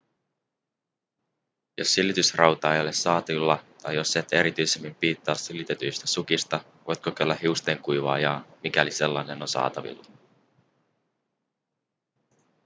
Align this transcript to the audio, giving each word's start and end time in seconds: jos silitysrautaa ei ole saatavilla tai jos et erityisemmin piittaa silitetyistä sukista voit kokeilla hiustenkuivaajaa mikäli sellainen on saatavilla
jos 1.77 1.93
silitysrautaa 1.93 2.75
ei 2.75 2.81
ole 2.81 2.93
saatavilla 2.93 3.63
tai 3.81 3.95
jos 3.95 4.15
et 4.15 4.33
erityisemmin 4.33 4.95
piittaa 4.95 5.35
silitetyistä 5.35 6.07
sukista 6.07 6.63
voit 6.87 6.99
kokeilla 7.01 7.33
hiustenkuivaajaa 7.41 8.43
mikäli 8.63 8.91
sellainen 8.91 9.41
on 9.41 9.47
saatavilla 9.47 10.03